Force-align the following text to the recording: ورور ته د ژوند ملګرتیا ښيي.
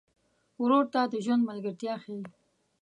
ورور 0.61 0.85
ته 0.93 1.01
د 1.11 1.13
ژوند 1.25 1.41
ملګرتیا 1.49 1.93
ښيي. 2.03 2.21